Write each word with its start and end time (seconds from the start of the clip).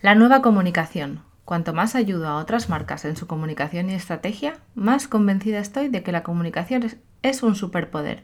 La 0.00 0.14
nueva 0.14 0.42
comunicación. 0.42 1.22
Cuanto 1.44 1.74
más 1.74 1.96
ayudo 1.96 2.28
a 2.28 2.36
otras 2.36 2.68
marcas 2.68 3.04
en 3.04 3.16
su 3.16 3.26
comunicación 3.26 3.90
y 3.90 3.94
estrategia, 3.94 4.54
más 4.76 5.08
convencida 5.08 5.58
estoy 5.58 5.88
de 5.88 6.04
que 6.04 6.12
la 6.12 6.22
comunicación 6.22 6.88
es 7.22 7.42
un 7.42 7.56
superpoder. 7.56 8.22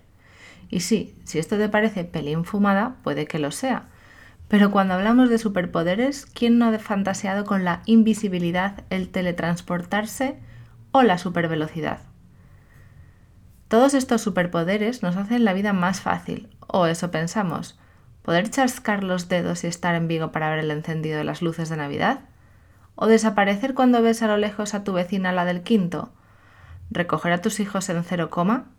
Y 0.71 0.81
sí, 0.81 1.17
si 1.25 1.41
esto 1.41 1.59
te 1.59 1.69
parece 1.69 2.05
pelín 2.05 2.45
fumada, 2.45 2.95
puede 3.03 3.27
que 3.27 3.41
lo 3.41 3.51
sea. 3.51 3.89
Pero 4.47 4.71
cuando 4.71 4.95
hablamos 4.95 5.31
de 5.31 5.39
superpoderes, 5.39 6.27
¿quién 6.27 6.59
no 6.59 6.67
ha 6.67 6.79
fantaseado 6.79 7.45
con 7.45 7.65
la 7.65 7.83
invisibilidad, 7.87 8.85
el 8.91 9.09
teletransportarse 9.09 10.39
o 10.93 11.03
la 11.03 11.19
supervelocidad? 11.19 12.03
Todos 13.67 13.95
estos 13.95 14.21
superpoderes 14.21 15.03
nos 15.03 15.17
hacen 15.17 15.45
la 15.45 15.55
vida 15.55 15.73
más 15.73 16.01
fácil, 16.01 16.51
o 16.69 16.87
eso 16.87 17.11
pensamos. 17.11 17.77
¿Poder 18.25 18.49
chascar 18.49 19.05
los 19.05 19.29
dedos 19.29 19.65
y 19.65 19.67
estar 19.67 19.95
en 19.95 20.09
Vigo 20.09 20.33
para 20.33 20.49
ver 20.49 20.61
el 20.61 20.71
encendido 20.71 21.19
de 21.19 21.25
las 21.25 21.43
luces 21.43 21.69
de 21.69 21.77
Navidad? 21.77 22.21
¿O 22.95 23.07
desaparecer 23.07 23.75
cuando 23.75 24.01
ves 24.01 24.23
a 24.23 24.27
lo 24.29 24.39
lejos 24.39 24.73
a 24.73 24.83
tu 24.83 24.95
vecina 24.95 25.31
la 25.31 25.45
del 25.45 25.63
quinto? 25.63 26.11
¿Recoger 26.91 27.35
a 27.35 27.43
tus 27.43 27.61
hijos 27.61 27.91
en 27.91 28.03
cero 28.03 28.31
coma? 28.31 28.71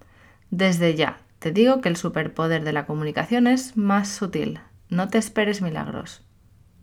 Desde 0.50 0.96
ya, 0.96 1.20
te 1.38 1.52
digo 1.52 1.80
que 1.80 1.90
el 1.90 1.96
superpoder 1.96 2.64
de 2.64 2.74
la 2.74 2.88
comunicación 2.88 3.46
es 3.46 3.78
más 3.78 4.10
sutil. 4.10 4.62
No 4.90 5.10
te 5.10 5.20
esperes 5.20 5.62
milagros. 5.62 6.26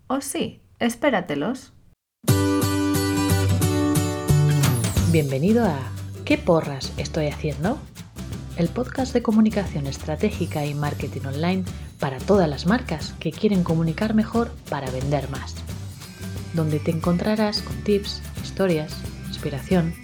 ¿O 0.06 0.20
sí? 0.20 0.62
Espératelos. 0.78 1.72
Bienvenido 5.10 5.66
a 5.66 5.80
¿Qué 6.24 6.38
porras 6.38 6.92
estoy 6.96 7.26
haciendo? 7.26 7.80
El 8.56 8.68
podcast 8.68 9.14
de 9.14 9.22
comunicación 9.22 9.88
estratégica 9.88 10.64
y 10.64 10.74
marketing 10.74 11.22
online 11.26 11.64
para 12.02 12.18
todas 12.18 12.48
las 12.48 12.66
marcas 12.66 13.14
que 13.20 13.30
quieren 13.30 13.62
comunicar 13.62 14.12
mejor 14.12 14.50
para 14.68 14.90
vender 14.90 15.30
más, 15.30 15.54
donde 16.52 16.80
te 16.80 16.90
encontrarás 16.90 17.62
con 17.62 17.76
tips, 17.84 18.20
historias, 18.42 18.96
inspiración 19.28 19.94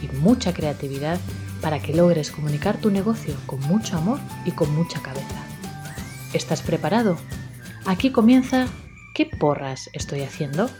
y 0.00 0.06
mucha 0.18 0.54
creatividad 0.54 1.18
para 1.60 1.80
que 1.80 1.96
logres 1.96 2.30
comunicar 2.30 2.76
tu 2.76 2.92
negocio 2.92 3.34
con 3.46 3.58
mucho 3.62 3.96
amor 3.96 4.20
y 4.44 4.52
con 4.52 4.72
mucha 4.72 5.02
cabeza. 5.02 5.44
¿Estás 6.32 6.62
preparado? 6.62 7.16
Aquí 7.86 8.12
comienza 8.12 8.68
¿Qué 9.12 9.26
porras 9.26 9.90
estoy 9.94 10.20
haciendo? 10.20 10.70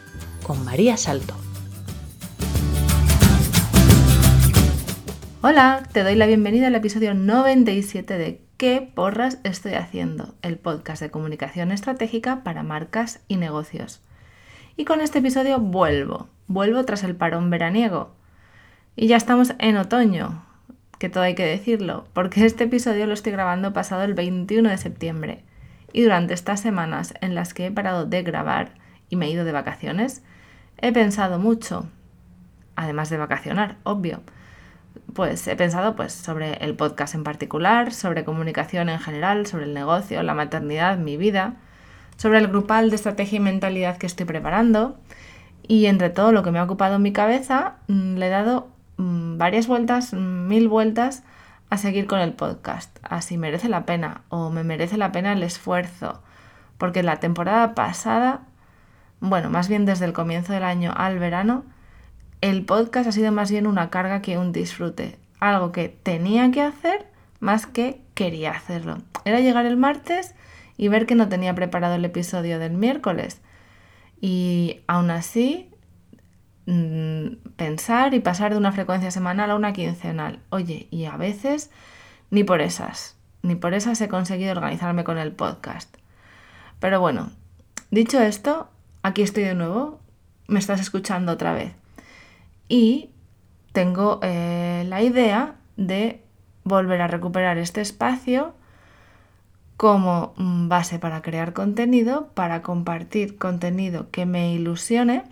con 0.45 0.65
María 0.65 0.97
Salto. 0.97 1.35
Hola, 5.43 5.83
te 5.93 6.05
doy 6.05 6.15
la 6.15 6.27
bienvenida 6.27 6.69
al 6.69 6.77
episodio 6.77 7.15
97 7.15 8.17
de 8.17 8.48
¿Qué 8.59 8.91
porras 8.93 9.39
estoy 9.45 9.75
haciendo? 9.75 10.35
El 10.43 10.59
podcast 10.59 11.01
de 11.01 11.13
comunicación 11.13 11.71
estratégica 11.71 12.43
para 12.43 12.65
marcas 12.65 13.21
y 13.29 13.37
negocios. 13.37 14.03
Y 14.77 14.85
con 14.85 15.01
este 15.01 15.21
episodio 15.21 15.61
vuelvo, 15.61 16.27
vuelvo 16.49 16.85
tras 16.85 17.05
el 17.05 17.15
parón 17.15 17.51
veraniego. 17.51 18.17
Y 18.97 19.07
ya 19.07 19.17
estamos 19.17 19.55
en 19.61 19.77
otoño, 19.77 20.45
que 20.99 21.09
todo 21.09 21.23
hay 21.23 21.37
que 21.37 21.47
decirlo, 21.47 22.09
porque 22.15 22.45
este 22.45 22.65
episodio 22.65 23.07
lo 23.07 23.15
estoy 23.15 23.31
grabando 23.31 23.73
pasado 23.73 24.03
el 24.03 24.15
21 24.15 24.71
de 24.71 24.79
septiembre. 24.79 25.45
Y 25.93 26.03
durante 26.03 26.35
estas 26.35 26.59
semanas 26.59 27.15
en 27.21 27.37
las 27.37 27.55
que 27.55 27.67
he 27.67 27.71
parado 27.71 28.07
de 28.07 28.25
grabar 28.25 28.75
y 29.09 29.15
me 29.15 29.27
he 29.27 29.31
ido 29.31 29.45
de 29.45 29.53
vacaciones, 29.53 30.25
he 30.79 30.91
pensado 30.91 31.39
mucho, 31.39 31.89
además 32.75 33.09
de 33.09 33.19
vacacionar, 33.19 33.77
obvio, 33.85 34.21
pues 35.15 35.47
he 35.49 35.57
pensado 35.57 35.97
pues, 35.97 36.13
sobre 36.13 36.55
el 36.65 36.75
podcast 36.75 37.15
en 37.15 37.25
particular, 37.25 37.93
sobre 37.93 38.25
comunicación 38.25 38.89
en 38.89 38.99
general, 38.99 39.47
sobre 39.47 39.65
el 39.65 39.75
negocio, 39.75 40.23
la 40.23 40.35
maternidad, 40.35 40.99
mi 40.99 41.17
vida, 41.17 41.55
sobre 42.17 42.39
el 42.39 42.49
grupal 42.49 42.91
de 42.91 42.97
estrategia 42.97 43.37
y 43.37 43.41
mentalidad 43.41 43.97
que 43.97 44.07
estoy 44.07 44.27
preparando. 44.27 44.99
Y 45.67 45.87
entre 45.87 46.11
todo 46.11 46.33
lo 46.33 46.43
que 46.43 46.51
me 46.51 46.59
ha 46.59 46.65
ocupado 46.65 46.97
en 46.97 47.03
mi 47.03 47.13
cabeza, 47.13 47.77
mm, 47.89 48.17
le 48.17 48.27
he 48.27 48.31
dado 48.31 48.69
mm, 48.97 49.39
varias 49.39 49.67
vueltas, 49.67 50.13
mil 50.13 50.69
vueltas 50.69 51.23
a 51.71 51.77
seguir 51.77 52.07
con 52.07 52.21
el 52.21 52.33
podcast. 52.33 52.99
Así 53.03 53.39
merece 53.39 53.69
la 53.69 53.87
pena 53.87 54.23
o 54.29 54.51
me 54.51 54.65
merece 54.65 54.97
la 54.97 55.13
pena 55.13 55.33
el 55.33 55.43
esfuerzo. 55.43 56.23
Porque 56.79 57.03
la 57.03 57.17
temporada 57.17 57.75
pasada, 57.75 58.43
bueno, 59.21 59.51
más 59.51 59.69
bien 59.69 59.85
desde 59.85 60.05
el 60.05 60.13
comienzo 60.13 60.53
del 60.53 60.65
año 60.65 60.93
al 60.97 61.19
verano, 61.19 61.65
el 62.41 62.65
podcast 62.65 63.09
ha 63.09 63.13
sido 63.13 63.33
más 63.33 63.51
bien 63.51 63.67
una 63.67 63.91
carga 63.91 64.23
que 64.23 64.39
un 64.39 64.53
disfrute. 64.53 65.19
Algo 65.41 65.73
que 65.73 65.89
tenía 65.89 66.51
que 66.51 66.63
hacer 66.63 67.07
más 67.41 67.67
que 67.67 68.01
quería 68.15 68.53
hacerlo. 68.53 68.99
Era 69.25 69.41
llegar 69.41 69.67
el 69.67 69.77
martes 69.77 70.35
y 70.77 70.89
ver 70.89 71.07
que 71.07 71.15
no 71.15 71.29
tenía 71.29 71.55
preparado 71.55 71.95
el 71.95 72.05
episodio 72.05 72.59
del 72.59 72.73
miércoles. 72.73 73.41
Y 74.21 74.81
aún 74.87 75.11
así, 75.11 75.71
mm, 76.67 77.51
pensar 77.57 78.15
y 78.15 78.21
pasar 78.21 78.53
de 78.53 78.59
una 78.59 78.73
frecuencia 78.73 79.11
semanal 79.11 79.51
a 79.51 79.57
una 79.57 79.73
quincenal. 79.73 80.41
Oye, 80.51 80.89
y 80.91 81.05
a 81.07 81.17
veces 81.17 81.71
ni 82.31 82.45
por 82.45 82.61
esas, 82.61 83.17
ni 83.43 83.55
por 83.55 83.75
esas 83.75 84.01
he 84.01 84.09
conseguido 84.09 84.53
organizarme 84.53 85.05
con 85.05 85.19
el 85.19 85.33
podcast. 85.33 85.97
Pero 86.79 87.01
bueno, 87.01 87.31
dicho 87.91 88.21
esto, 88.21 88.69
aquí 89.03 89.23
estoy 89.23 89.45
de 89.45 89.55
nuevo. 89.55 90.01
Me 90.47 90.59
estás 90.59 90.81
escuchando 90.81 91.33
otra 91.33 91.53
vez 91.53 91.75
y 92.69 93.11
tengo 93.73 94.21
eh, 94.23 94.85
la 94.89 95.03
idea 95.03 95.57
de 95.77 96.23
volver 96.65 97.01
a 97.01 97.07
recuperar 97.07 97.59
este 97.59 97.81
espacio 97.81 98.55
como 99.77 100.35
mm, 100.37 100.69
base 100.69 100.99
para 100.99 101.23
crear 101.23 101.53
contenido, 101.53 102.29
para 102.35 102.63
compartir 102.63 103.39
contenido 103.39 104.11
que 104.11 104.27
me 104.27 104.53
ilusione. 104.53 105.25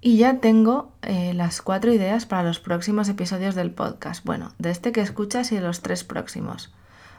Y 0.00 0.18
ya 0.18 0.38
tengo 0.38 0.92
eh, 1.02 1.32
las 1.32 1.62
cuatro 1.62 1.92
ideas 1.92 2.26
para 2.26 2.42
los 2.42 2.58
próximos 2.58 3.08
episodios 3.08 3.54
del 3.54 3.70
podcast. 3.70 4.24
Bueno, 4.24 4.52
de 4.58 4.70
este 4.70 4.92
que 4.92 5.00
escuchas 5.00 5.52
y 5.52 5.56
de 5.56 5.62
los 5.62 5.80
tres 5.80 6.04
próximos. 6.04 6.74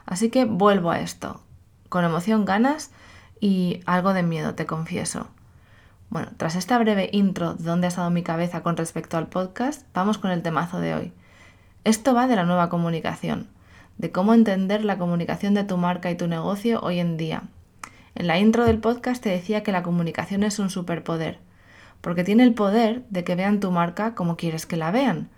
Así 0.06 0.30
que 0.30 0.44
vuelvo 0.44 0.90
a 0.90 1.00
esto, 1.00 1.40
con 1.88 2.04
emoción, 2.04 2.44
ganas 2.44 2.90
y 3.40 3.80
algo 3.86 4.12
de 4.12 4.22
miedo, 4.22 4.54
te 4.54 4.66
confieso. 4.66 5.28
Bueno, 6.14 6.28
tras 6.36 6.54
esta 6.54 6.78
breve 6.78 7.08
intro 7.10 7.54
de 7.54 7.64
dónde 7.64 7.88
ha 7.88 7.88
estado 7.88 8.08
mi 8.08 8.22
cabeza 8.22 8.62
con 8.62 8.76
respecto 8.76 9.16
al 9.16 9.26
podcast, 9.26 9.84
vamos 9.94 10.16
con 10.16 10.30
el 10.30 10.42
temazo 10.42 10.78
de 10.78 10.94
hoy. 10.94 11.12
Esto 11.82 12.14
va 12.14 12.28
de 12.28 12.36
la 12.36 12.44
nueva 12.44 12.68
comunicación, 12.68 13.48
de 13.98 14.12
cómo 14.12 14.32
entender 14.32 14.84
la 14.84 14.96
comunicación 14.96 15.54
de 15.54 15.64
tu 15.64 15.76
marca 15.76 16.12
y 16.12 16.16
tu 16.16 16.28
negocio 16.28 16.78
hoy 16.82 17.00
en 17.00 17.16
día. 17.16 17.42
En 18.14 18.28
la 18.28 18.38
intro 18.38 18.64
del 18.64 18.78
podcast 18.78 19.24
te 19.24 19.30
decía 19.30 19.64
que 19.64 19.72
la 19.72 19.82
comunicación 19.82 20.44
es 20.44 20.60
un 20.60 20.70
superpoder, 20.70 21.40
porque 22.00 22.22
tiene 22.22 22.44
el 22.44 22.54
poder 22.54 23.02
de 23.10 23.24
que 23.24 23.34
vean 23.34 23.58
tu 23.58 23.72
marca 23.72 24.14
como 24.14 24.36
quieres 24.36 24.66
que 24.66 24.76
la 24.76 24.92
vean. 24.92 25.30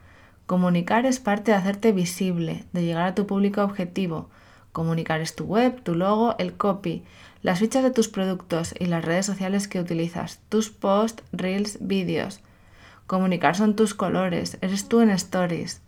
Comunicar 0.45 1.07
es 1.07 1.21
parte 1.21 1.53
de 1.53 1.57
hacerte 1.57 1.93
visible, 1.93 2.67
de 2.75 2.85
llegar 2.85 3.07
a 3.07 3.15
tu 3.15 3.27
público 3.27 3.63
objetivo. 3.63 4.29
Comunicar 4.77 5.23
es 5.23 5.35
tu 5.35 5.45
web, 5.45 5.81
tu 5.83 5.95
logo, 5.95 6.35
el 6.37 6.53
copy, 6.53 7.03
las 7.41 7.61
fichas 7.61 7.83
de 7.83 7.91
tus 7.91 8.09
productos 8.09 8.75
y 8.79 8.85
las 8.85 9.03
redes 9.03 9.25
sociales 9.25 9.69
que 9.69 9.81
utilizas, 9.81 10.41
tus 10.51 10.69
posts, 10.69 11.23
reels, 11.33 11.79
vídeos. 11.81 12.41
Comunicar 13.07 13.57
son 13.57 13.75
tus 13.75 13.95
colores, 13.95 14.59
eres 14.61 14.87
tú 14.87 15.01
en 15.01 15.09
stories. 15.09 15.81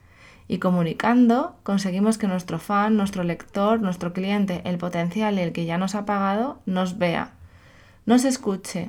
Y 0.49 0.57
comunicando 0.57 1.55
conseguimos 1.65 2.17
que 2.17 2.29
nuestro 2.29 2.59
fan, 2.59 2.97
nuestro 2.97 3.25
lector, 3.25 3.79
nuestro 3.79 4.15
cliente, 4.15 4.63
el 4.65 4.79
potencial 4.79 5.39
el 5.39 5.53
que 5.53 5.67
ya 5.67 5.77
nos 5.77 5.95
ha 5.95 6.07
pagado, 6.07 6.59
nos 6.65 6.97
vea, 6.97 7.33
nos 8.07 8.25
escuche, 8.25 8.89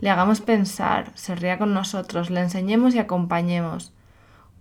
le 0.00 0.10
hagamos 0.10 0.40
pensar, 0.40 1.12
se 1.14 1.36
ría 1.36 1.58
con 1.58 1.74
nosotros, 1.74 2.28
le 2.28 2.40
enseñemos 2.40 2.92
y 2.96 2.98
acompañemos. 2.98 3.92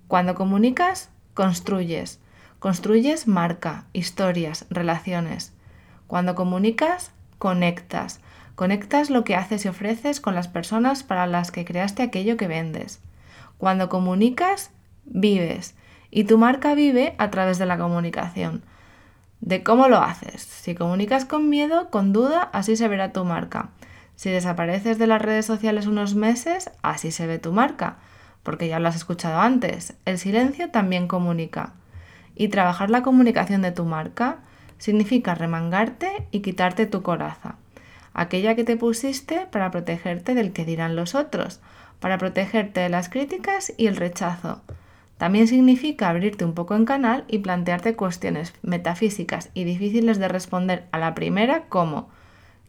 Cuando 0.08 0.36
comunicas, 0.36 1.10
construyes. 1.34 2.20
Construyes 2.62 3.28
marca, 3.28 3.86
historias, 3.92 4.68
relaciones. 4.70 5.52
Cuando 6.06 6.36
comunicas, 6.36 7.10
conectas. 7.40 8.20
Conectas 8.54 9.10
lo 9.10 9.24
que 9.24 9.36
haces 9.36 9.66
y 9.66 9.68
ofreces 9.68 10.22
con 10.22 10.36
las 10.36 10.48
personas 10.48 11.02
para 11.02 11.26
las 11.26 11.50
que 11.50 11.66
creaste 11.66 12.04
aquello 12.04 12.38
que 12.38 12.48
vendes. 12.48 13.02
Cuando 13.58 13.90
comunicas, 13.90 14.70
vives. 15.06 15.74
Y 16.12 16.26
tu 16.26 16.38
marca 16.38 16.76
vive 16.76 17.16
a 17.18 17.32
través 17.32 17.58
de 17.58 17.66
la 17.66 17.80
comunicación. 17.80 18.62
De 19.40 19.64
cómo 19.64 19.88
lo 19.88 19.98
haces. 19.98 20.44
Si 20.44 20.76
comunicas 20.76 21.26
con 21.26 21.50
miedo, 21.50 21.90
con 21.90 22.14
duda, 22.14 22.48
así 22.54 22.76
se 22.76 22.88
verá 22.88 23.12
tu 23.12 23.26
marca. 23.26 23.70
Si 24.16 24.30
desapareces 24.30 25.00
de 25.00 25.08
las 25.08 25.24
redes 25.24 25.48
sociales 25.48 25.88
unos 25.88 26.14
meses, 26.14 26.70
así 26.84 27.10
se 27.10 27.26
ve 27.26 27.40
tu 27.40 27.54
marca. 27.54 27.98
Porque 28.44 28.68
ya 28.68 28.80
lo 28.80 28.88
has 28.88 28.96
escuchado 28.96 29.42
antes. 29.42 29.96
El 30.06 30.20
silencio 30.20 30.70
también 30.70 31.08
comunica. 31.08 31.74
Y 32.36 32.48
trabajar 32.48 32.90
la 32.90 33.02
comunicación 33.02 33.62
de 33.62 33.72
tu 33.72 33.86
marca 33.86 34.40
significa 34.78 35.36
remangarte 35.36 36.28
y 36.32 36.40
quitarte 36.40 36.88
tu 36.88 37.04
coraza, 37.04 37.56
aquella 38.14 38.56
que 38.56 38.64
te 38.64 38.78
pusiste 38.78 39.48
para 39.52 39.70
protegerte 39.72 40.34
del 40.34 40.54
que 40.54 40.66
dirán 40.66 40.96
los 40.96 41.14
otros, 41.14 41.62
para 42.00 42.18
protegerte 42.18 42.80
de 42.80 42.90
las 42.90 43.10
críticas 43.10 43.74
y 43.78 43.88
el 43.88 43.96
rechazo. 43.96 44.62
También 45.18 45.48
significa 45.48 46.10
abrirte 46.10 46.46
un 46.46 46.56
poco 46.56 46.76
en 46.76 46.86
canal 46.86 47.26
y 47.28 47.38
plantearte 47.38 47.96
cuestiones 47.96 48.56
metafísicas 48.64 49.52
y 49.54 49.66
difíciles 49.66 50.18
de 50.18 50.28
responder 50.28 50.88
a 50.92 50.98
la 50.98 51.14
primera 51.14 51.66
como 51.70 52.10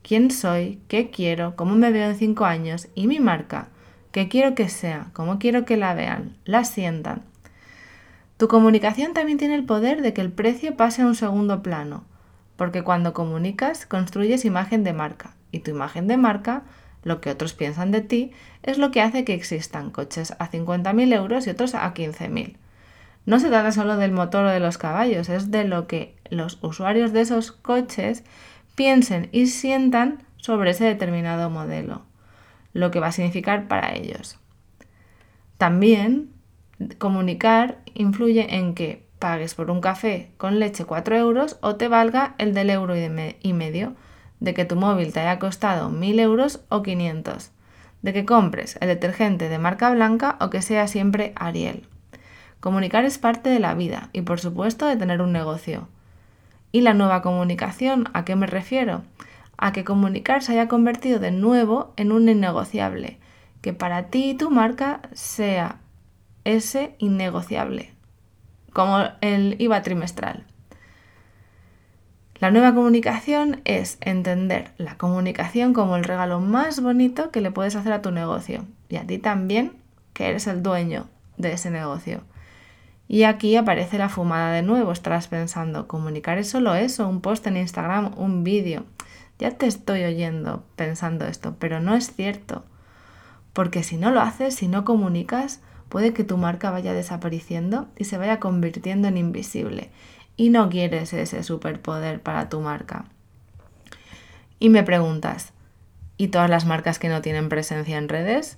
quién 0.03 0.31
soy, 0.31 0.81
qué 0.87 1.11
quiero, 1.11 1.57
cómo 1.57 1.77
me 1.77 1.91
veo 1.91 2.11
en 2.11 2.17
cinco 2.17 2.45
años 2.45 2.89
y 2.95 3.07
mi 3.07 3.21
marca, 3.21 3.69
qué 4.11 4.29
quiero 4.29 4.55
que 4.55 4.69
sea, 4.69 5.07
cómo 5.15 5.39
quiero 5.39 5.65
que 5.65 5.79
la 5.79 5.95
vean, 5.95 6.37
la 6.45 6.65
sientan. 6.65 7.23
Tu 8.43 8.49
comunicación 8.49 9.15
también 9.15 9.39
tiene 9.39 9.55
el 9.55 9.63
poder 9.63 10.03
de 10.03 10.13
que 10.13 10.21
el 10.21 10.33
precio 10.33 10.77
pase 10.77 11.03
a 11.03 11.07
un 11.07 11.15
segundo 11.15 11.63
plano, 11.63 12.03
porque 12.57 12.83
cuando 12.83 13.13
comunicas 13.13 13.87
construyes 13.87 14.45
imagen 14.45 14.83
de 14.83 14.93
marca 14.93 15.37
y 15.53 15.61
tu 15.61 15.71
imagen 15.71 16.09
de 16.09 16.17
marca, 16.17 16.65
lo 17.05 17.21
que 17.21 17.31
otros 17.31 17.53
piensan 17.53 17.93
de 17.93 18.01
ti, 18.01 18.33
es 18.65 18.79
lo 18.79 18.91
que 18.91 19.01
hace 19.01 19.25
que 19.25 19.35
existan 19.35 19.93
coches 19.93 20.33
a 20.41 20.51
50.000 20.51 21.15
euros 21.15 21.47
y 21.47 21.51
otros 21.51 21.77
a 21.77 21.95
15.000. 21.95 22.57
No 23.27 23.39
se 23.39 23.47
trata 23.47 23.71
solo 23.71 23.97
del 23.97 24.11
motor 24.11 24.47
o 24.47 24.51
de 24.51 24.59
los 24.59 24.77
caballos, 24.77 25.29
es 25.29 25.53
de 25.53 25.63
lo 25.63 25.87
que 25.87 26.17
los 26.29 26.59
usuarios 26.63 27.13
de 27.13 27.21
esos 27.21 27.53
coches 27.53 28.25
piensen 28.75 29.29
y 29.31 29.47
sientan 29.47 30.25
sobre 30.37 30.73
ese 30.73 30.83
determinado 30.85 31.49
modelo, 31.49 32.03
lo 32.73 32.91
que 32.91 32.99
va 32.99 33.07
a 33.07 33.13
significar 33.13 33.69
para 33.69 33.95
ellos. 33.95 34.41
También 35.59 36.32
comunicar 36.99 37.79
influye 37.95 38.57
en 38.57 38.75
que 38.75 39.07
pagues 39.19 39.55
por 39.55 39.71
un 39.71 39.81
café 39.81 40.31
con 40.37 40.59
leche 40.59 40.85
4 40.85 41.17
euros 41.17 41.59
o 41.61 41.77
te 41.77 41.89
valga 41.89 42.35
el 42.39 42.55
del 42.55 42.71
euro 42.71 42.95
y 42.97 43.53
medio, 43.53 43.95
de 44.41 44.55
que 44.55 44.65
tu 44.65 44.75
móvil 44.75 45.13
te 45.13 45.21
haya 45.21 45.39
costado 45.39 45.91
1000 45.91 46.19
euros 46.19 46.65
o 46.69 46.83
500, 46.83 47.53
de 48.03 48.13
que 48.13 48.25
compres 48.25 48.77
el 48.81 48.89
detergente 48.89 49.49
de 49.49 49.59
marca 49.59 49.91
blanca 49.91 50.37
o 50.41 50.51
que 50.51 50.63
sea 50.63 50.89
siempre 50.89 51.33
Ariel. 51.37 51.87
Comunicar 52.59 53.05
es 53.05 53.19
parte 53.19 53.51
de 53.51 53.61
la 53.61 53.75
vida 53.75 54.09
y 54.13 54.23
por 54.23 54.41
supuesto 54.41 54.87
de 54.87 54.97
tener 54.97 55.23
un 55.23 55.33
negocio. 55.33 55.89
¿Y 56.73 56.81
la 56.81 56.95
nueva 56.95 57.23
comunicación? 57.23 58.09
¿A 58.15 58.25
qué 58.25 58.35
me 58.35 58.47
refiero? 58.47 59.03
A 59.57 59.73
que 59.73 59.85
comunicar 59.85 60.43
se 60.43 60.53
haya 60.53 60.67
convertido 60.67 61.21
de 61.21 61.31
nuevo 61.31 61.93
en 61.97 62.11
un 62.11 62.29
innegociable, 62.29 63.19
que 63.61 63.73
para 63.73 64.09
ti 64.09 64.31
y 64.31 64.35
tu 64.35 64.51
marca 64.51 65.01
sea 65.13 65.79
ese 66.45 66.95
innegociable, 66.99 67.93
como 68.73 69.05
el 69.21 69.57
IVA 69.59 69.83
trimestral. 69.83 70.47
La 72.43 72.51
nueva 72.51 72.75
comunicación 72.75 73.61
es 73.65 73.99
entender 74.01 74.73
la 74.77 74.97
comunicación 74.97 75.73
como 75.73 75.97
el 75.97 76.03
regalo 76.03 76.41
más 76.41 76.83
bonito 76.83 77.31
que 77.31 77.41
le 77.41 77.53
puedes 77.53 77.77
hacer 77.77 77.93
a 77.93 78.03
tu 78.03 78.11
negocio 78.11 78.65
y 78.89 78.97
a 78.97 79.07
ti 79.07 79.19
también, 79.19 79.77
que 80.13 80.29
eres 80.29 80.49
el 80.49 80.63
dueño 80.63 81.07
de 81.37 81.53
ese 81.53 81.71
negocio. 81.71 82.23
Y 83.07 83.25
aquí 83.25 83.57
aparece 83.57 83.99
la 83.99 84.09
fumada 84.09 84.53
de 84.53 84.63
nuevo. 84.63 84.91
Estarás 84.91 85.29
pensando, 85.29 85.87
comunicar 85.87 86.39
es 86.39 86.49
solo 86.49 86.75
eso, 86.75 87.07
un 87.07 87.21
post 87.21 87.47
en 87.47 87.59
Instagram, 87.59 88.13
un 88.17 88.43
vídeo. 88.43 88.87
Ya 89.39 89.53
te 89.53 89.67
estoy 89.67 90.03
oyendo 90.05 90.65
pensando 90.77 91.27
esto, 91.27 91.57
pero 91.59 91.79
no 91.79 91.95
es 91.95 92.15
cierto. 92.15 92.65
Porque 93.53 93.83
si 93.83 93.97
no 93.97 94.11
lo 94.11 94.21
haces, 94.21 94.55
si 94.55 94.67
no 94.67 94.85
comunicas, 94.85 95.61
puede 95.93 96.15
que 96.15 96.25
tu 96.25 96.39
marca 96.39 96.71
vaya 96.71 96.95
desapareciendo 96.95 97.87
y 97.99 98.05
se 98.05 98.17
vaya 98.17 98.41
convirtiendo 98.41 99.09
en 99.09 99.19
invisible. 99.19 99.91
Y 100.39 100.49
no 100.49 100.71
quieres 100.71 101.13
ese 101.13 101.43
superpoder 101.43 102.23
para 102.23 102.49
tu 102.49 102.61
marca. 102.61 103.05
Y 104.59 104.71
me 104.71 104.85
preguntas, 104.85 105.53
¿y 106.17 106.29
todas 106.29 106.49
las 106.49 106.65
marcas 106.65 106.99
que 106.99 107.11
no 107.11 107.21
tienen 107.21 107.51
presencia 107.51 107.99
en 107.99 108.09
redes? 108.09 108.57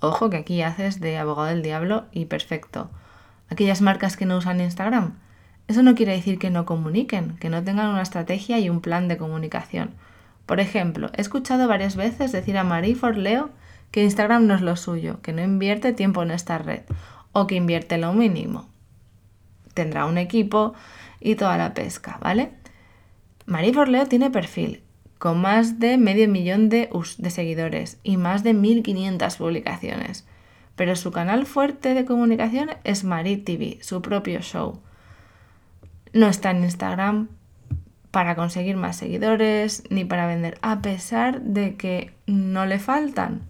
Ojo 0.00 0.30
que 0.30 0.38
aquí 0.38 0.62
haces 0.62 0.98
de 0.98 1.18
abogado 1.18 1.48
del 1.48 1.60
diablo 1.60 2.06
y 2.10 2.24
perfecto 2.24 2.88
aquellas 3.50 3.82
marcas 3.82 4.16
que 4.16 4.24
no 4.24 4.38
usan 4.38 4.62
Instagram. 4.62 5.18
Eso 5.68 5.82
no 5.82 5.94
quiere 5.94 6.12
decir 6.12 6.38
que 6.38 6.48
no 6.48 6.64
comuniquen, 6.64 7.36
que 7.36 7.50
no 7.50 7.62
tengan 7.62 7.88
una 7.88 8.00
estrategia 8.00 8.58
y 8.58 8.70
un 8.70 8.80
plan 8.80 9.08
de 9.08 9.18
comunicación. 9.18 9.90
Por 10.46 10.58
ejemplo, 10.58 11.10
he 11.14 11.20
escuchado 11.20 11.68
varias 11.68 11.94
veces 11.94 12.32
decir 12.32 12.56
a 12.56 12.64
Marie 12.64 12.94
Forleo 12.94 13.50
que 13.92 14.02
Instagram 14.02 14.48
no 14.48 14.54
es 14.54 14.60
lo 14.60 14.74
suyo, 14.74 15.20
que 15.22 15.32
no 15.32 15.42
invierte 15.42 15.92
tiempo 15.92 16.24
en 16.24 16.32
esta 16.32 16.58
red 16.58 16.80
o 17.30 17.46
que 17.46 17.54
invierte 17.54 17.96
lo 17.98 18.12
mínimo. 18.12 18.68
Tendrá 19.74 20.04
un 20.06 20.18
equipo 20.18 20.74
y 21.20 21.36
toda 21.36 21.56
la 21.56 21.74
pesca, 21.74 22.18
¿vale? 22.20 22.50
Marie 23.46 23.72
Forleo 23.72 24.06
tiene 24.06 24.30
perfil 24.30 24.82
con 25.18 25.40
más 25.40 25.78
de 25.78 25.98
medio 25.98 26.28
millón 26.28 26.68
de, 26.68 26.90
seguidores 27.30 27.98
y 28.02 28.16
más 28.16 28.42
de 28.42 28.54
1500 28.54 29.36
publicaciones 29.36 30.26
pero 30.76 30.96
su 30.96 31.12
canal 31.12 31.46
fuerte 31.46 31.94
de 31.94 32.04
comunicación 32.04 32.70
es 32.84 33.04
Marit 33.04 33.44
TV, 33.44 33.78
su 33.82 34.02
propio 34.02 34.40
show. 34.40 34.80
No 36.12 36.26
está 36.26 36.50
en 36.50 36.64
Instagram 36.64 37.28
para 38.10 38.34
conseguir 38.34 38.76
más 38.76 38.96
seguidores 38.96 39.84
ni 39.90 40.04
para 40.04 40.26
vender, 40.26 40.58
a 40.62 40.80
pesar 40.82 41.40
de 41.42 41.76
que 41.76 42.12
no 42.26 42.66
le 42.66 42.78
faltan. 42.78 43.42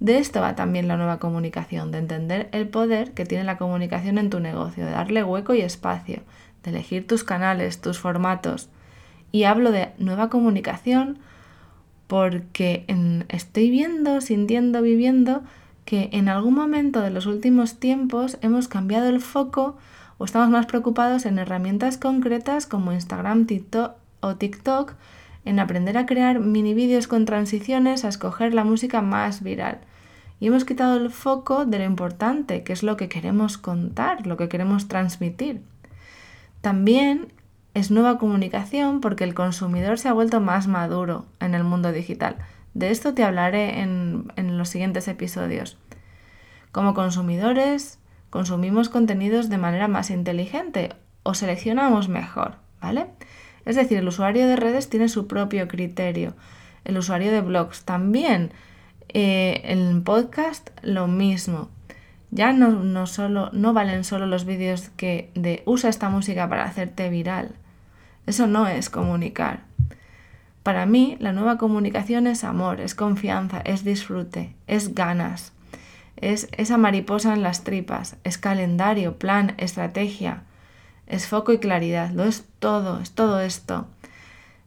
De 0.00 0.18
esto 0.18 0.40
va 0.40 0.54
también 0.54 0.88
la 0.88 0.96
nueva 0.96 1.18
comunicación, 1.18 1.90
de 1.90 1.98
entender 1.98 2.48
el 2.52 2.68
poder 2.68 3.12
que 3.12 3.24
tiene 3.24 3.44
la 3.44 3.56
comunicación 3.56 4.18
en 4.18 4.30
tu 4.30 4.40
negocio, 4.40 4.84
de 4.84 4.92
darle 4.92 5.24
hueco 5.24 5.54
y 5.54 5.60
espacio, 5.60 6.22
de 6.62 6.70
elegir 6.70 7.06
tus 7.06 7.24
canales, 7.24 7.80
tus 7.80 7.98
formatos. 7.98 8.68
Y 9.32 9.44
hablo 9.44 9.72
de 9.72 9.92
nueva 9.98 10.28
comunicación 10.28 11.18
porque 12.06 12.84
estoy 13.28 13.70
viendo, 13.70 14.20
sintiendo, 14.20 14.82
viviendo 14.82 15.42
que 15.84 16.10
en 16.12 16.28
algún 16.28 16.54
momento 16.54 17.00
de 17.00 17.10
los 17.10 17.26
últimos 17.26 17.78
tiempos 17.78 18.38
hemos 18.42 18.68
cambiado 18.68 19.08
el 19.08 19.20
foco 19.20 19.76
o 20.18 20.24
estamos 20.24 20.48
más 20.48 20.66
preocupados 20.66 21.26
en 21.26 21.38
herramientas 21.38 21.98
concretas 21.98 22.66
como 22.66 22.92
Instagram, 22.92 23.46
TikTok 23.46 23.92
o 24.20 24.36
TikTok, 24.36 24.94
en 25.44 25.58
aprender 25.58 25.98
a 25.98 26.06
crear 26.06 26.40
mini 26.40 26.74
vídeos 26.74 27.06
con 27.06 27.24
transiciones, 27.24 28.04
a 28.04 28.08
escoger 28.08 28.54
la 28.54 28.64
música 28.64 29.02
más 29.02 29.42
viral. 29.42 29.78
Y 30.40 30.48
hemos 30.48 30.64
quitado 30.64 30.96
el 30.96 31.10
foco 31.10 31.64
de 31.64 31.78
lo 31.78 31.84
importante, 31.84 32.64
que 32.64 32.72
es 32.72 32.82
lo 32.82 32.96
que 32.96 33.08
queremos 33.08 33.58
contar, 33.58 34.26
lo 34.26 34.36
que 34.36 34.48
queremos 34.48 34.88
transmitir. 34.88 35.62
También 36.60 37.28
es 37.74 37.90
nueva 37.90 38.18
comunicación 38.18 39.00
porque 39.00 39.24
el 39.24 39.34
consumidor 39.34 39.98
se 39.98 40.08
ha 40.08 40.12
vuelto 40.12 40.40
más 40.40 40.66
maduro 40.68 41.26
en 41.40 41.54
el 41.54 41.64
mundo 41.64 41.92
digital. 41.92 42.36
De 42.72 42.90
esto 42.90 43.14
te 43.14 43.24
hablaré 43.24 43.80
en, 43.80 44.26
los 44.36 44.68
siguientes 44.68 45.06
episodios. 45.08 45.76
Como 46.72 46.94
consumidores, 46.94 47.98
consumimos 48.30 48.88
contenidos 48.88 49.48
de 49.48 49.58
manera 49.58 49.88
más 49.88 50.10
inteligente 50.10 50.90
o 51.22 51.34
seleccionamos 51.34 52.08
mejor, 52.08 52.56
¿vale? 52.80 53.06
Es 53.64 53.76
decir, 53.76 53.98
el 53.98 54.08
usuario 54.08 54.46
de 54.46 54.56
redes 54.56 54.88
tiene 54.88 55.08
su 55.08 55.26
propio 55.26 55.68
criterio. 55.68 56.34
El 56.84 56.98
usuario 56.98 57.32
de 57.32 57.40
blogs 57.40 57.84
también. 57.84 58.50
Eh, 59.08 59.62
en 59.64 60.02
podcast 60.02 60.70
lo 60.82 61.06
mismo. 61.06 61.68
Ya 62.30 62.52
no, 62.52 62.70
no, 62.70 63.06
solo, 63.06 63.50
no 63.52 63.72
valen 63.72 64.02
solo 64.02 64.26
los 64.26 64.44
vídeos 64.44 64.90
que 64.96 65.30
de 65.34 65.62
usa 65.66 65.88
esta 65.88 66.08
música 66.10 66.48
para 66.48 66.64
hacerte 66.64 67.08
viral. 67.08 67.52
Eso 68.26 68.46
no 68.46 68.66
es 68.66 68.90
comunicar. 68.90 69.60
Para 70.64 70.86
mí, 70.86 71.16
la 71.20 71.32
nueva 71.32 71.58
comunicación 71.58 72.26
es 72.26 72.42
amor, 72.42 72.80
es 72.80 72.94
confianza, 72.94 73.60
es 73.60 73.84
disfrute, 73.84 74.56
es 74.66 74.94
ganas, 74.94 75.52
es 76.16 76.48
esa 76.56 76.78
mariposa 76.78 77.34
en 77.34 77.42
las 77.42 77.64
tripas, 77.64 78.16
es 78.24 78.38
calendario, 78.38 79.18
plan, 79.18 79.54
estrategia, 79.58 80.42
es 81.06 81.26
foco 81.26 81.52
y 81.52 81.58
claridad, 81.58 82.10
lo 82.10 82.24
es 82.24 82.46
todo, 82.58 83.00
es 83.00 83.12
todo 83.12 83.40
esto. 83.40 83.86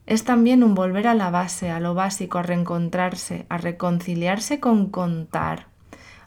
Es 0.06 0.24
también 0.24 0.64
un 0.64 0.76
volver 0.76 1.08
a 1.08 1.16
la 1.16 1.30
base, 1.30 1.70
a 1.70 1.80
lo 1.80 1.94
básico, 1.94 2.38
a 2.38 2.44
reencontrarse, 2.44 3.46
a 3.50 3.58
reconciliarse 3.58 4.60
con 4.60 4.90
contar, 4.90 5.68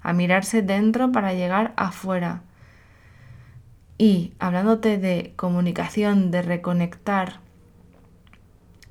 a 0.02 0.12
mirarse 0.12 0.62
dentro 0.62 1.12
para 1.12 1.32
llegar 1.32 1.72
afuera. 1.76 2.42
Y 3.96 4.34
hablándote 4.38 4.98
de 4.98 5.32
comunicación, 5.36 6.30
de 6.30 6.42
reconectar, 6.42 7.40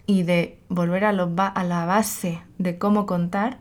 y 0.09 0.23
de 0.23 0.57
volver 0.69 1.05
a, 1.05 1.09
a 1.09 1.63
la 1.63 1.85
base 1.85 2.41
de 2.57 2.79
cómo 2.79 3.05
contar, 3.05 3.59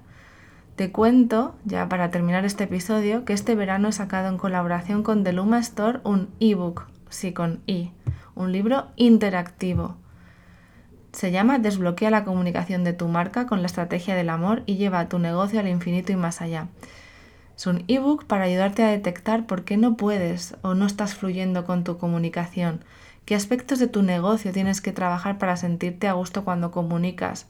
te 0.77 0.91
cuento, 0.91 1.55
ya 1.67 1.91
para 1.91 2.11
terminar 2.11 2.47
este 2.47 2.65
episodio, 2.65 3.27
que 3.27 3.35
este 3.35 3.55
verano 3.55 3.89
he 3.89 3.93
sacado 3.93 4.29
en 4.29 4.39
colaboración 4.39 5.03
con 5.03 5.25
The 5.25 5.35
Luma 5.35 5.59
Store 5.59 6.01
un 6.05 6.31
ebook, 6.41 6.87
sí 7.11 7.33
con 7.33 7.61
i, 7.67 7.93
un 8.35 8.53
libro 8.53 8.89
interactivo. 8.97 9.97
Se 11.13 11.31
llama 11.31 11.59
Desbloquea 11.59 12.11
la 12.11 12.25
comunicación 12.25 12.85
de 12.85 12.93
tu 12.93 13.09
marca 13.09 13.47
con 13.47 13.61
la 13.61 13.67
estrategia 13.67 14.15
del 14.15 14.31
amor 14.31 14.63
y 14.67 14.77
lleva 14.77 15.09
tu 15.09 15.19
negocio 15.19 15.61
al 15.61 15.69
infinito 15.69 16.13
y 16.13 16.17
más 16.17 16.41
allá. 16.41 16.69
Es 17.57 17.67
un 17.67 17.85
ebook 17.89 18.25
para 18.27 18.45
ayudarte 18.45 18.85
a 18.85 18.89
detectar 18.89 19.47
por 19.47 19.65
qué 19.65 19.77
no 19.77 19.97
puedes 19.97 20.57
o 20.63 20.75
no 20.75 20.87
estás 20.87 21.15
fluyendo 21.15 21.65
con 21.65 21.83
tu 21.83 21.99
comunicación 21.99 22.85
¿Qué 23.29 23.35
aspectos 23.35 23.79
de 23.79 23.89
tu 23.89 24.01
negocio 24.03 24.53
tienes 24.53 24.81
que 24.81 24.91
trabajar 24.91 25.37
para 25.37 25.59
sentirte 25.59 26.09
a 26.09 26.15
gusto 26.15 26.45
cuando 26.45 26.71
comunicas? 26.71 27.47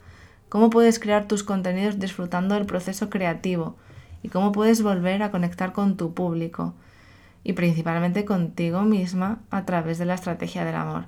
¿Cómo 0.49 0.71
puedes 0.71 0.99
crear 0.99 1.29
tus 1.29 1.45
contenidos 1.45 2.01
disfrutando 2.01 2.57
del 2.57 2.67
proceso 2.67 3.09
creativo? 3.11 3.77
¿Y 4.25 4.29
cómo 4.29 4.51
puedes 4.51 4.83
volver 4.83 5.23
a 5.23 5.31
conectar 5.31 5.73
con 5.73 5.97
tu 5.97 6.15
público? 6.15 6.75
Y 7.45 7.55
principalmente 7.55 8.25
contigo 8.25 8.83
misma 8.83 9.41
a 9.51 9.65
través 9.65 9.99
de 9.99 10.05
la 10.05 10.15
estrategia 10.15 10.65
del 10.65 10.75
amor. 10.75 11.07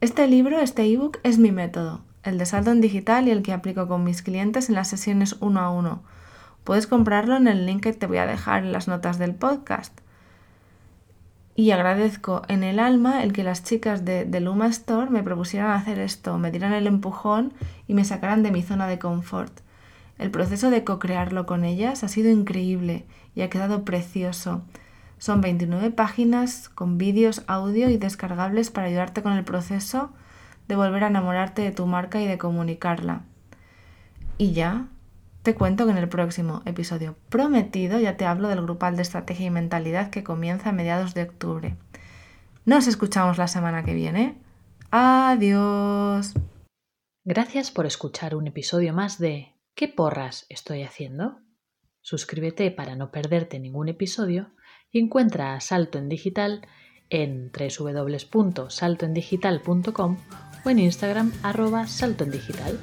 Este 0.00 0.26
libro, 0.26 0.60
este 0.60 0.84
ebook, 0.84 1.18
es 1.22 1.38
mi 1.38 1.52
método. 1.52 2.02
el 2.22 2.38
de 2.38 2.46
saldo 2.46 2.72
en 2.72 2.80
digital 2.80 3.28
y 3.28 3.30
el 3.30 3.42
que 3.42 3.52
aplico 3.52 3.86
con 3.86 4.02
mis 4.02 4.20
clientes 4.20 4.68
en 4.68 4.74
las 4.74 4.88
sesiones 4.88 5.36
uno 5.40 5.60
a 5.60 5.70
uno. 5.70 6.02
Puedes 6.64 6.88
comprarlo 6.88 7.36
en 7.36 7.46
el 7.46 7.64
link 7.64 7.84
que 7.84 7.92
te 7.92 8.06
voy 8.06 8.18
a 8.18 8.26
dejar 8.26 8.64
en 8.64 8.72
las 8.72 8.88
notas 8.88 9.18
del 9.18 9.34
podcast. 9.34 9.96
Y 11.54 11.70
agradezco 11.70 12.42
en 12.48 12.64
el 12.64 12.80
alma 12.80 13.22
el 13.22 13.32
que 13.32 13.44
las 13.44 13.62
chicas 13.62 14.04
de, 14.04 14.24
de 14.24 14.40
Luma 14.40 14.66
Store 14.66 15.08
me 15.08 15.22
propusieran 15.22 15.70
hacer 15.70 16.00
esto, 16.00 16.36
me 16.36 16.50
dieran 16.50 16.72
el 16.72 16.86
empujón 16.86 17.54
y 17.86 17.94
me 17.94 18.04
sacaran 18.04 18.42
de 18.42 18.50
mi 18.50 18.62
zona 18.62 18.88
de 18.88 18.98
confort. 18.98 19.60
El 20.18 20.30
proceso 20.30 20.70
de 20.70 20.82
co-crearlo 20.82 21.46
con 21.46 21.64
ellas 21.64 22.04
ha 22.04 22.08
sido 22.08 22.30
increíble 22.30 23.06
y 23.34 23.42
ha 23.42 23.50
quedado 23.50 23.84
precioso. 23.84 24.62
Son 25.18 25.40
29 25.40 25.90
páginas 25.90 26.68
con 26.68 26.98
vídeos, 26.98 27.42
audio 27.46 27.88
y 27.88 27.96
descargables 27.96 28.70
para 28.70 28.86
ayudarte 28.86 29.22
con 29.22 29.32
el 29.32 29.44
proceso 29.44 30.12
de 30.68 30.76
volver 30.76 31.04
a 31.04 31.08
enamorarte 31.08 31.62
de 31.62 31.72
tu 31.72 31.86
marca 31.86 32.20
y 32.20 32.26
de 32.26 32.38
comunicarla. 32.38 33.22
Y 34.38 34.52
ya, 34.52 34.88
te 35.42 35.54
cuento 35.54 35.86
que 35.86 35.92
en 35.92 35.98
el 35.98 36.08
próximo 36.08 36.62
episodio 36.64 37.16
prometido 37.28 37.98
ya 37.98 38.16
te 38.16 38.26
hablo 38.26 38.48
del 38.48 38.62
grupal 38.62 38.96
de 38.96 39.02
estrategia 39.02 39.46
y 39.46 39.50
mentalidad 39.50 40.10
que 40.10 40.24
comienza 40.24 40.70
a 40.70 40.72
mediados 40.72 41.14
de 41.14 41.22
octubre. 41.22 41.76
Nos 42.64 42.86
escuchamos 42.86 43.38
la 43.38 43.48
semana 43.48 43.84
que 43.84 43.94
viene. 43.94 44.38
Adiós. 44.90 46.34
Gracias 47.24 47.70
por 47.70 47.86
escuchar 47.86 48.34
un 48.34 48.48
episodio 48.48 48.92
más 48.92 49.18
de 49.18 49.56
¿Qué 49.76 49.88
porras 49.88 50.46
estoy 50.48 50.82
haciendo? 50.82 51.38
Suscríbete 52.00 52.70
para 52.70 52.96
no 52.96 53.10
perderte 53.10 53.58
ningún 53.58 53.88
episodio 53.88 54.50
encuentra 54.92 55.54
a 55.54 55.60
Salto 55.60 55.98
en 55.98 56.08
Digital 56.08 56.66
en 57.10 57.52
www.saltoendigital.com 57.52 60.16
o 60.64 60.70
en 60.70 60.78
Instagram 60.78 61.32
arroba 61.42 61.86
saltoendigital. 61.86 62.80